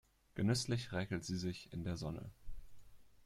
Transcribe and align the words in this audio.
Genüsslich 0.33 0.93
räkelt 0.93 1.25
sie 1.25 1.37
sich 1.37 1.71
in 1.71 1.83
der 1.83 1.95
Sonne. 1.95 2.31